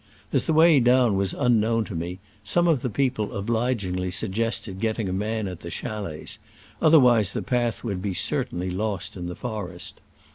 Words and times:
As 0.33 0.45
the 0.47 0.53
way 0.53 0.79
down 0.79 1.15
was 1.15 1.35
unknown 1.35 1.85
to 1.85 1.93
me, 1.93 2.17
some 2.43 2.67
of 2.67 2.81
the 2.81 2.89
people 2.89 3.37
obligingly 3.37 4.09
suggested 4.09 4.79
getting 4.79 5.07
a 5.07 5.13
man 5.13 5.47
at 5.47 5.59
the 5.59 5.69
chalets, 5.69 6.39
otherwise 6.81 7.33
the 7.33 7.43
path 7.43 7.83
would 7.83 8.01
be 8.01 8.15
certainly 8.15 8.71
lost 8.71 9.15
in 9.15 9.27
the 9.27 9.35
forest. 9.35 9.99